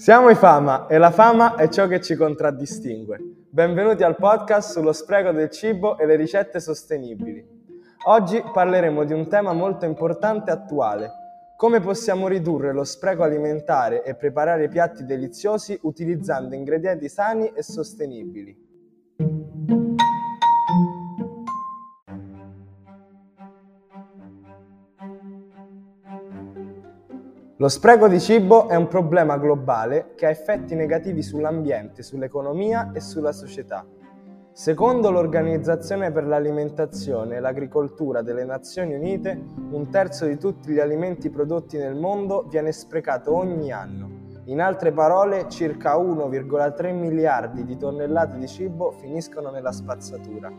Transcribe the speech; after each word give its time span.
Siamo 0.00 0.30
i 0.30 0.34
Fama 0.34 0.86
e 0.86 0.96
la 0.96 1.10
fama 1.10 1.56
è 1.56 1.68
ciò 1.68 1.86
che 1.86 2.00
ci 2.00 2.16
contraddistingue. 2.16 3.18
Benvenuti 3.50 4.02
al 4.02 4.16
podcast 4.16 4.72
sullo 4.72 4.94
spreco 4.94 5.30
del 5.30 5.50
cibo 5.50 5.98
e 5.98 6.06
le 6.06 6.16
ricette 6.16 6.58
sostenibili. 6.58 7.46
Oggi 8.06 8.42
parleremo 8.50 9.04
di 9.04 9.12
un 9.12 9.28
tema 9.28 9.52
molto 9.52 9.84
importante 9.84 10.48
e 10.48 10.54
attuale. 10.54 11.10
Come 11.54 11.80
possiamo 11.80 12.28
ridurre 12.28 12.72
lo 12.72 12.84
spreco 12.84 13.24
alimentare 13.24 14.02
e 14.02 14.14
preparare 14.14 14.68
piatti 14.68 15.04
deliziosi 15.04 15.78
utilizzando 15.82 16.54
ingredienti 16.54 17.10
sani 17.10 17.52
e 17.54 17.62
sostenibili. 17.62 18.69
Lo 27.60 27.68
spreco 27.68 28.08
di 28.08 28.18
cibo 28.18 28.70
è 28.70 28.74
un 28.74 28.88
problema 28.88 29.36
globale 29.36 30.14
che 30.16 30.24
ha 30.24 30.30
effetti 30.30 30.74
negativi 30.74 31.22
sull'ambiente, 31.22 32.02
sull'economia 32.02 32.90
e 32.94 33.00
sulla 33.00 33.32
società. 33.32 33.84
Secondo 34.50 35.10
l'Organizzazione 35.10 36.10
per 36.10 36.26
l'Alimentazione 36.26 37.36
e 37.36 37.40
l'Agricoltura 37.40 38.22
delle 38.22 38.46
Nazioni 38.46 38.94
Unite, 38.94 39.38
un 39.72 39.90
terzo 39.90 40.24
di 40.24 40.38
tutti 40.38 40.72
gli 40.72 40.78
alimenti 40.78 41.28
prodotti 41.28 41.76
nel 41.76 41.96
mondo 41.96 42.46
viene 42.48 42.72
sprecato 42.72 43.36
ogni 43.36 43.70
anno. 43.70 44.08
In 44.44 44.62
altre 44.62 44.90
parole, 44.90 45.46
circa 45.50 45.98
1,3 45.98 46.94
miliardi 46.94 47.66
di 47.66 47.76
tonnellate 47.76 48.38
di 48.38 48.48
cibo 48.48 48.90
finiscono 48.90 49.50
nella 49.50 49.72
spazzatura. 49.72 50.50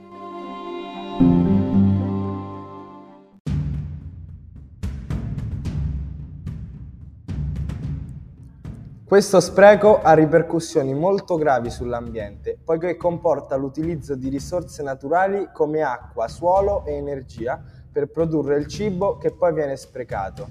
Questo 9.11 9.41
spreco 9.41 10.01
ha 10.01 10.13
ripercussioni 10.13 10.93
molto 10.93 11.35
gravi 11.35 11.69
sull'ambiente, 11.69 12.57
poiché 12.63 12.95
comporta 12.95 13.57
l'utilizzo 13.57 14.15
di 14.15 14.29
risorse 14.29 14.83
naturali 14.83 15.49
come 15.51 15.81
acqua, 15.81 16.29
suolo 16.29 16.85
e 16.85 16.93
energia 16.93 17.61
per 17.91 18.09
produrre 18.09 18.55
il 18.55 18.67
cibo 18.67 19.17
che 19.17 19.31
poi 19.31 19.53
viene 19.53 19.75
sprecato. 19.75 20.47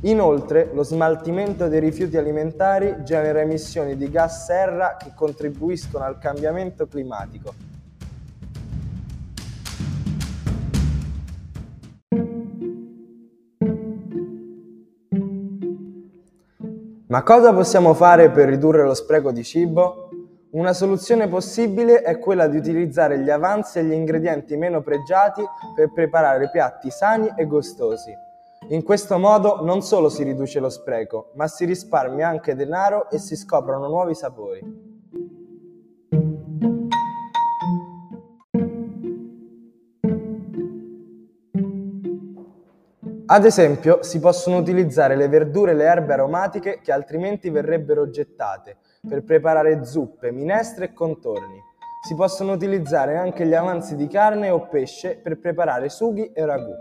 Inoltre, 0.00 0.70
lo 0.72 0.82
smaltimento 0.82 1.68
dei 1.68 1.78
rifiuti 1.78 2.16
alimentari 2.16 3.04
genera 3.04 3.40
emissioni 3.40 3.96
di 3.96 4.10
gas 4.10 4.46
serra 4.46 4.96
che 4.96 5.12
contribuiscono 5.14 6.02
al 6.02 6.18
cambiamento 6.18 6.88
climatico 6.88 7.54
Ma 17.12 17.22
cosa 17.22 17.52
possiamo 17.52 17.92
fare 17.92 18.30
per 18.30 18.48
ridurre 18.48 18.84
lo 18.84 18.94
spreco 18.94 19.32
di 19.32 19.44
cibo? 19.44 20.08
Una 20.52 20.72
soluzione 20.72 21.28
possibile 21.28 22.00
è 22.00 22.18
quella 22.18 22.46
di 22.46 22.56
utilizzare 22.56 23.18
gli 23.18 23.28
avanzi 23.28 23.78
e 23.78 23.84
gli 23.84 23.92
ingredienti 23.92 24.56
meno 24.56 24.80
pregiati 24.80 25.44
per 25.74 25.92
preparare 25.92 26.48
piatti 26.48 26.90
sani 26.90 27.30
e 27.36 27.44
gustosi. 27.44 28.14
In 28.68 28.82
questo 28.82 29.18
modo 29.18 29.62
non 29.62 29.82
solo 29.82 30.08
si 30.08 30.22
riduce 30.22 30.58
lo 30.58 30.70
spreco, 30.70 31.32
ma 31.34 31.46
si 31.48 31.66
risparmia 31.66 32.28
anche 32.28 32.54
denaro 32.54 33.10
e 33.10 33.18
si 33.18 33.36
scoprono 33.36 33.88
nuovi 33.88 34.14
sapori. 34.14 34.91
Ad 43.24 43.44
esempio, 43.44 44.02
si 44.02 44.18
possono 44.18 44.56
utilizzare 44.58 45.14
le 45.14 45.28
verdure 45.28 45.70
e 45.70 45.74
le 45.74 45.84
erbe 45.84 46.14
aromatiche 46.14 46.80
che 46.82 46.90
altrimenti 46.90 47.50
verrebbero 47.50 48.10
gettate 48.10 48.78
per 49.08 49.22
preparare 49.22 49.84
zuppe, 49.84 50.32
minestre 50.32 50.86
e 50.86 50.92
contorni. 50.92 51.60
Si 52.04 52.16
possono 52.16 52.52
utilizzare 52.52 53.16
anche 53.16 53.46
gli 53.46 53.54
avanzi 53.54 53.94
di 53.94 54.08
carne 54.08 54.50
o 54.50 54.66
pesce 54.66 55.16
per 55.16 55.38
preparare 55.38 55.88
sughi 55.88 56.32
e 56.32 56.44
ragù. 56.44 56.72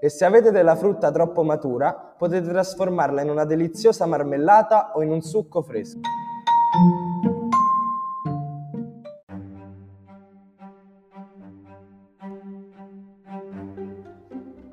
E 0.00 0.08
se 0.08 0.24
avete 0.24 0.50
della 0.50 0.76
frutta 0.76 1.10
troppo 1.10 1.42
matura, 1.42 1.92
potete 1.92 2.48
trasformarla 2.48 3.20
in 3.20 3.28
una 3.28 3.44
deliziosa 3.44 4.06
marmellata 4.06 4.92
o 4.94 5.02
in 5.02 5.10
un 5.10 5.20
succo 5.20 5.62
fresco. 5.62 6.00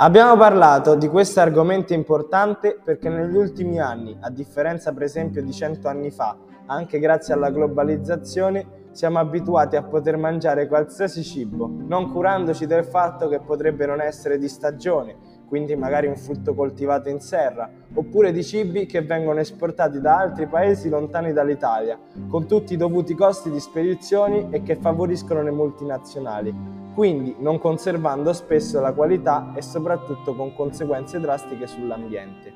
Abbiamo 0.02 0.38
parlato 0.38 0.96
di 0.96 1.10
questo 1.10 1.42
argomento 1.42 1.92
importante 1.94 2.80
perché 2.82 3.10
negli 3.10 3.36
ultimi 3.36 3.82
anni, 3.82 4.16
a 4.22 4.30
differenza 4.30 4.94
per 4.94 5.04
esempio 5.04 5.44
di 5.44 5.52
cento 5.52 5.90
anni 5.90 6.10
fa, 6.10 6.38
anche 6.68 7.00
grazie 7.00 7.34
alla 7.34 7.50
globalizzazione, 7.50 8.88
siamo 8.92 9.20
abituati 9.20 9.76
a 9.76 9.84
poter 9.84 10.16
mangiare 10.16 10.70
qualsiasi 10.70 11.22
cibo, 11.22 11.70
non 11.70 12.14
curandoci 12.14 12.66
del 12.66 12.86
fatto 12.86 13.28
che 13.28 13.42
potrebbe 13.42 13.86
non 13.86 14.00
essere 14.00 14.38
di 14.38 14.48
stagione, 14.48 15.18
quindi 15.50 15.76
magari 15.76 16.08
un 16.08 16.16
frutto 16.16 16.54
coltivato 16.54 17.10
in 17.10 17.20
serra, 17.20 17.70
oppure 17.94 18.32
di 18.32 18.44
cibi 18.44 18.86
che 18.86 19.02
vengono 19.02 19.42
esportati 19.42 20.00
da 20.00 20.20
altri 20.20 20.48
paesi 20.48 20.88
lontani 20.88 21.34
dall'Italia, 21.34 22.00
con 22.30 22.48
tutti 22.48 22.76
i 22.76 22.78
dovuti 22.78 23.16
costi 23.16 23.52
di 23.52 23.60
spedizioni 23.60 24.48
e 24.52 24.64
che 24.64 24.78
favoriscono 24.78 25.42
le 25.42 25.52
multinazionali 25.52 26.80
quindi 27.00 27.34
non 27.40 27.60
conservando 27.60 28.34
spesso 28.34 28.82
la 28.82 28.92
qualità 28.92 29.54
e 29.56 29.62
soprattutto 29.62 30.36
con 30.36 30.54
conseguenze 30.54 31.18
drastiche 31.22 31.66
sull'ambiente. 31.66 32.52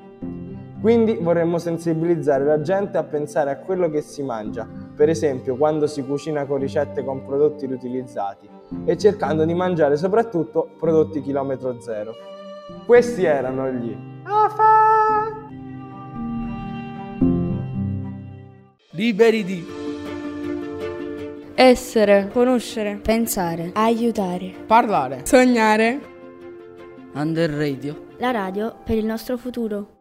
Quindi 0.82 1.16
vorremmo 1.16 1.56
sensibilizzare 1.56 2.44
la 2.44 2.60
gente 2.60 2.98
a 2.98 3.04
pensare 3.04 3.50
a 3.50 3.56
quello 3.56 3.88
che 3.88 4.02
si 4.02 4.22
mangia, 4.22 4.68
per 4.94 5.08
esempio 5.08 5.56
quando 5.56 5.86
si 5.86 6.04
cucina 6.04 6.44
con 6.44 6.58
ricette 6.58 7.02
con 7.02 7.24
prodotti 7.24 7.64
riutilizzati 7.64 8.46
e 8.84 8.98
cercando 8.98 9.46
di 9.46 9.54
mangiare 9.54 9.96
soprattutto 9.96 10.68
prodotti 10.78 11.22
chilometro 11.22 11.80
zero. 11.80 12.12
Questi 12.86 13.24
erano 13.24 13.70
gli 13.70 13.94
AFA! 14.22 15.48
Liberi 18.92 19.44
di 19.44 19.66
essere, 21.54 22.30
conoscere, 22.32 22.96
pensare, 23.02 23.70
aiutare, 23.74 24.54
parlare, 24.66 25.26
sognare. 25.26 26.12
Under 27.12 27.50
Radio. 27.50 28.06
La 28.16 28.30
radio 28.30 28.74
per 28.82 28.96
il 28.96 29.04
nostro 29.04 29.36
futuro. 29.36 29.93